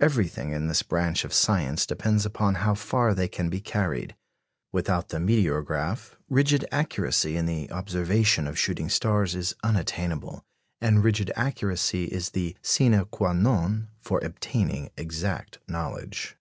Everything 0.00 0.52
in 0.54 0.66
this 0.66 0.82
branch 0.82 1.26
of 1.26 1.34
science 1.34 1.84
depends 1.84 2.24
upon 2.24 2.54
how 2.54 2.72
far 2.72 3.12
they 3.12 3.28
can 3.28 3.50
be 3.50 3.60
carried. 3.60 4.16
Without 4.72 5.10
the 5.10 5.18
meteorograph, 5.20 6.12
rigid 6.30 6.64
accuracy 6.72 7.36
in 7.36 7.44
the 7.44 7.70
observation 7.70 8.46
of 8.46 8.58
shooting 8.58 8.88
stars 8.88 9.34
is 9.34 9.52
unattainable, 9.62 10.42
and 10.80 11.04
rigid 11.04 11.30
accuracy 11.36 12.04
is 12.04 12.30
the 12.30 12.56
sine 12.62 12.92
quâ 12.94 13.38
non 13.38 13.88
for 14.00 14.18
obtaining 14.24 14.88
exact 14.96 15.58
knowledge. 15.68 16.38